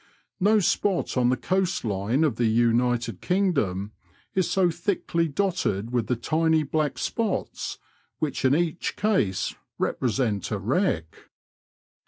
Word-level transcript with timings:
No 0.39 0.57
spot 0.57 1.15
on 1.15 1.29
the 1.29 1.37
coast 1.37 1.85
line 1.85 2.23
of 2.23 2.37
the 2.37 2.47
United 2.47 3.21
Kingdom 3.21 3.91
is 4.33 4.49
so 4.49 4.71
thickly 4.71 5.27
dotted 5.27 5.91
with 5.91 6.07
the 6.07 6.15
tiny 6.15 6.63
black 6.63 6.97
spots, 6.97 7.77
which 8.17 8.43
in 8.43 8.55
each 8.55 8.95
case 8.95 9.53
represent 9.77 10.49
a 10.49 10.57
wreck. 10.57 11.29